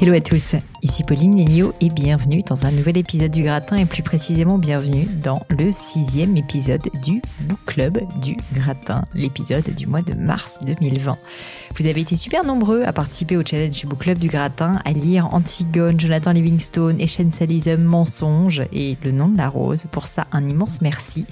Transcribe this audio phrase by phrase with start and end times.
[0.00, 3.84] Hello à tous, ici Pauline Nenio et bienvenue dans un nouvel épisode du Gratin et
[3.84, 10.02] plus précisément bienvenue dans le sixième épisode du Book Club du Gratin, l'épisode du mois
[10.02, 11.18] de mars 2020.
[11.74, 14.92] Vous avez été super nombreux à participer au challenge du Book Club du Gratin, à
[14.92, 19.86] lire Antigone, Jonathan Livingstone, Essentialism, Mensonge et Le nom de la rose.
[19.90, 21.26] Pour ça, un immense merci.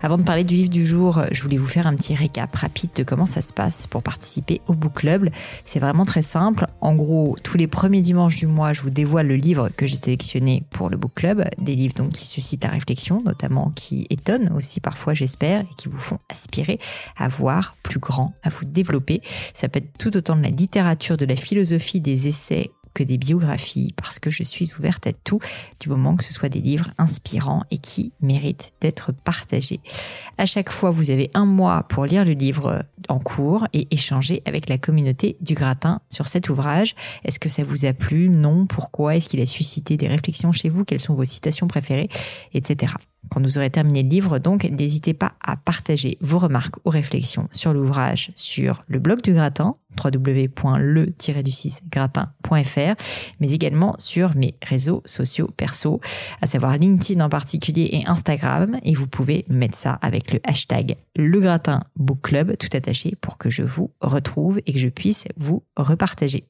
[0.00, 2.90] Avant de parler du livre du jour, je voulais vous faire un petit récap rapide
[2.94, 5.28] de comment ça se passe pour participer au book club.
[5.64, 6.66] C'est vraiment très simple.
[6.80, 9.96] En gros, tous les premiers dimanches du mois, je vous dévoile le livre que j'ai
[9.96, 11.44] sélectionné pour le book club.
[11.58, 15.88] Des livres donc qui suscitent la réflexion, notamment qui étonnent aussi parfois, j'espère, et qui
[15.88, 16.78] vous font aspirer
[17.16, 19.20] à voir plus grand, à vous développer.
[19.52, 22.70] Ça peut être tout autant de la littérature, de la philosophie, des essais
[23.02, 25.40] des biographies parce que je suis ouverte à tout
[25.80, 29.80] du moment que ce soit des livres inspirants et qui méritent d'être partagés.
[30.36, 34.42] À chaque fois, vous avez un mois pour lire le livre en cours et échanger
[34.44, 36.94] avec la communauté du gratin sur cet ouvrage.
[37.24, 38.28] Est-ce que ça vous a plu?
[38.28, 38.66] Non?
[38.66, 39.16] Pourquoi?
[39.16, 40.84] Est-ce qu'il a suscité des réflexions chez vous?
[40.84, 42.08] Quelles sont vos citations préférées?
[42.52, 42.92] Etc.
[43.30, 47.48] Quand vous aurez terminé le livre, donc, n'hésitez pas à partager vos remarques ou réflexions
[47.52, 53.02] sur l'ouvrage sur le blog du gratin, www.le-du6gratin.fr,
[53.40, 56.00] mais également sur mes réseaux sociaux perso,
[56.40, 58.78] à savoir LinkedIn en particulier et Instagram.
[58.82, 63.38] Et vous pouvez mettre ça avec le hashtag le gratin book club tout attaché pour
[63.38, 66.46] que je vous retrouve et que je puisse vous repartager.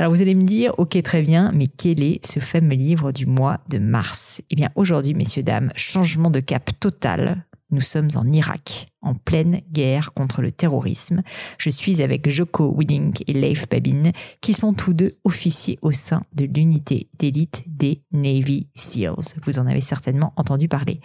[0.00, 3.26] Alors vous allez me dire, ok très bien, mais quel est ce fameux livre du
[3.26, 4.40] mois de mars?
[4.48, 7.44] Eh bien aujourd'hui, messieurs, dames, changement de cap total.
[7.70, 11.22] Nous sommes en Irak, en pleine guerre contre le terrorisme.
[11.58, 16.22] Je suis avec Joko Willink et Leif Babin, qui sont tous deux officiers au sein
[16.32, 19.34] de l'unité d'élite des Navy SEALs.
[19.42, 21.00] Vous en avez certainement entendu parler.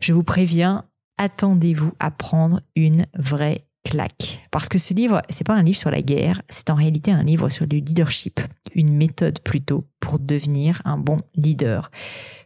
[0.00, 0.86] Je vous préviens,
[1.18, 4.40] attendez-vous à prendre une vraie claque.
[4.50, 7.22] Parce que ce livre, c'est pas un livre sur la guerre, c'est en réalité un
[7.22, 8.40] livre sur le leadership,
[8.74, 11.90] une méthode plutôt pour devenir un bon leader.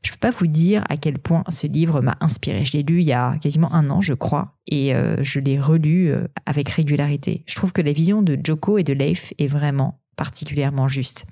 [0.02, 2.64] Je peux pas vous dire à quel point ce livre m'a inspiré.
[2.64, 5.58] Je l'ai lu il y a quasiment un an, je crois, et euh, je l'ai
[5.58, 7.42] relu euh, avec régularité.
[7.46, 11.24] Je trouve que la vision de Joko et de Leif est vraiment particulièrement juste.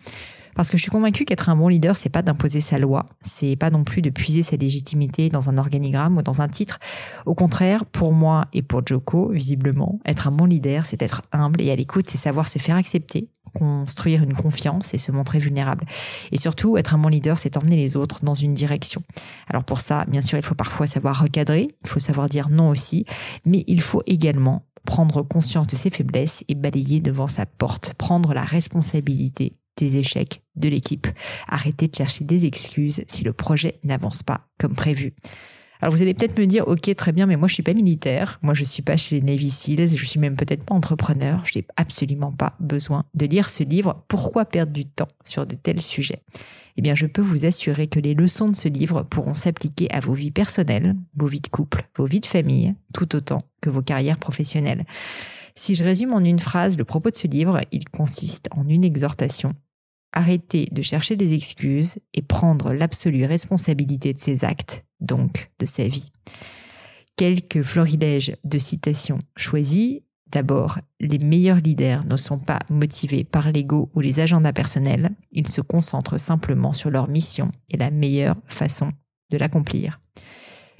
[0.57, 3.55] Parce que je suis convaincue qu'être un bon leader, c'est pas d'imposer sa loi, c'est
[3.55, 6.79] pas non plus de puiser sa légitimité dans un organigramme ou dans un titre.
[7.27, 11.61] Au contraire, pour moi et pour Joko, visiblement, être un bon leader, c'est être humble
[11.61, 15.85] et à l'écoute, c'est savoir se faire accepter, construire une confiance et se montrer vulnérable.
[16.33, 19.03] Et surtout, être un bon leader, c'est emmener les autres dans une direction.
[19.49, 22.71] Alors pour ça, bien sûr, il faut parfois savoir recadrer, il faut savoir dire non
[22.71, 23.05] aussi,
[23.45, 28.33] mais il faut également prendre conscience de ses faiblesses et balayer devant sa porte, prendre
[28.33, 31.07] la responsabilité des échecs de l'équipe.
[31.47, 35.15] Arrêtez de chercher des excuses si le projet n'avance pas comme prévu.
[35.81, 38.39] Alors vous allez peut-être me dire, ok, très bien, mais moi je suis pas militaire,
[38.43, 41.59] moi je suis pas chez les Navy Seals, je suis même peut-être pas entrepreneur, je
[41.59, 44.03] n'ai absolument pas besoin de lire ce livre.
[44.09, 46.23] Pourquoi perdre du temps sur de tels sujets?
[46.77, 50.01] Eh bien, je peux vous assurer que les leçons de ce livre pourront s'appliquer à
[50.01, 53.83] vos vies personnelles, vos vies de couple, vos vies de famille, tout autant que vos
[53.83, 54.85] carrières professionnelles.
[55.57, 58.85] Si je résume en une phrase le propos de ce livre, il consiste en une
[58.85, 59.51] exhortation
[60.13, 65.87] arrêter de chercher des excuses et prendre l'absolue responsabilité de ses actes, donc de sa
[65.87, 66.11] vie.
[67.17, 70.03] Quelques florilèges de citations choisies.
[70.31, 75.49] D'abord, les meilleurs leaders ne sont pas motivés par l'ego ou les agendas personnels, ils
[75.49, 78.93] se concentrent simplement sur leur mission et la meilleure façon
[79.31, 80.01] de l'accomplir.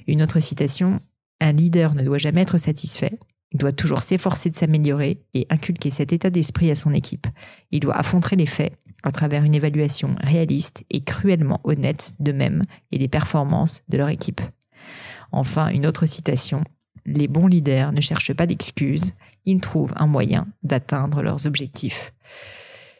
[0.05, 0.99] Une autre citation,
[1.41, 3.17] un leader ne doit jamais être satisfait,
[3.51, 7.25] il doit toujours s'efforcer de s'améliorer et inculquer cet état d'esprit à son équipe.
[7.71, 12.97] Il doit affronter les faits à travers une évaluation réaliste et cruellement honnête d'eux-mêmes et
[12.97, 14.41] des performances de leur équipe.
[15.31, 16.61] Enfin, une autre citation.
[17.05, 19.13] Les bons leaders ne cherchent pas d'excuses,
[19.45, 22.13] ils trouvent un moyen d'atteindre leurs objectifs.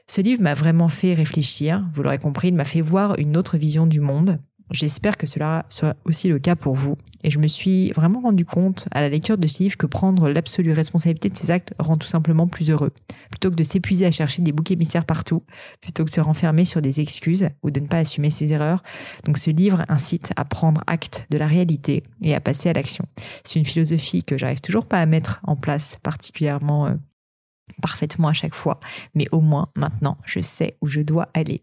[0.07, 3.57] Ce livre m'a vraiment fait réfléchir, vous l'aurez compris, il m'a fait voir une autre
[3.57, 4.39] vision du monde
[4.71, 6.95] J'espère que cela soit aussi le cas pour vous.
[7.23, 10.29] Et je me suis vraiment rendu compte à la lecture de ce livre que prendre
[10.29, 12.91] l'absolue responsabilité de ses actes rend tout simplement plus heureux.
[13.29, 15.43] Plutôt que de s'épuiser à chercher des boucs émissaires partout,
[15.81, 18.83] plutôt que de se renfermer sur des excuses ou de ne pas assumer ses erreurs.
[19.25, 23.05] Donc ce livre incite à prendre acte de la réalité et à passer à l'action.
[23.43, 26.93] C'est une philosophie que j'arrive toujours pas à mettre en place particulièrement euh,
[27.81, 28.79] parfaitement à chaque fois,
[29.15, 31.61] mais au moins maintenant je sais où je dois aller.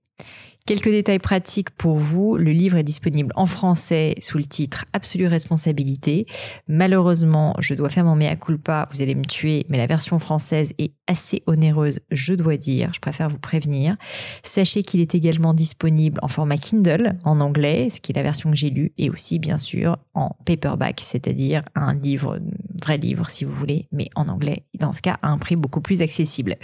[0.67, 2.37] Quelques détails pratiques pour vous.
[2.37, 6.26] Le livre est disponible en français sous le titre Absolue responsabilité.
[6.67, 10.73] Malheureusement, je dois faire mon mea culpa, vous allez me tuer, mais la version française
[10.79, 12.93] est assez onéreuse, je dois dire.
[12.93, 13.97] Je préfère vous prévenir.
[14.43, 18.50] Sachez qu'il est également disponible en format Kindle, en anglais, ce qui est la version
[18.50, 22.41] que j'ai lue, et aussi, bien sûr, en paperback, c'est-à-dire un livre,
[22.84, 24.64] vrai livre, si vous voulez, mais en anglais.
[24.78, 26.56] Dans ce cas, à un prix beaucoup plus accessible.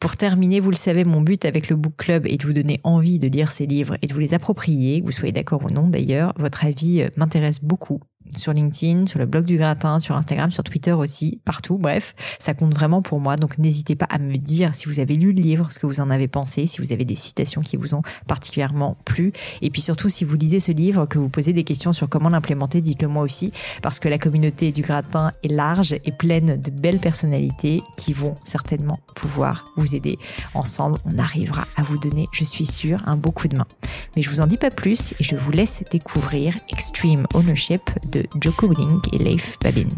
[0.00, 2.80] Pour terminer, vous le savez, mon but avec le Book Club est de vous donner
[2.84, 5.88] envie de lire ces livres et de vous les approprier, vous soyez d'accord ou non
[5.88, 6.34] d'ailleurs.
[6.36, 8.00] Votre avis euh, m'intéresse beaucoup
[8.34, 11.78] sur LinkedIn, sur le blog du gratin, sur Instagram, sur Twitter aussi, partout.
[11.78, 13.36] Bref, ça compte vraiment pour moi.
[13.36, 16.00] Donc n'hésitez pas à me dire si vous avez lu le livre, ce que vous
[16.00, 19.32] en avez pensé, si vous avez des citations qui vous ont particulièrement plu.
[19.62, 22.28] Et puis surtout, si vous lisez ce livre, que vous posez des questions sur comment
[22.28, 23.52] l'implémenter, dites-le moi aussi,
[23.82, 28.36] parce que la communauté du gratin est large et pleine de belles personnalités qui vont
[28.44, 30.18] certainement pouvoir vous aider.
[30.54, 33.66] Ensemble, on arrivera à vous donner, je suis sûre, un beau coup de main.
[34.14, 37.82] Mais je vous en dis pas plus et je vous laisse découvrir Extreme Ownership
[38.40, 39.88] Joko Willink et Leif Babin.